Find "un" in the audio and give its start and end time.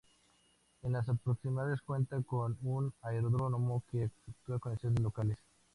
2.63-2.91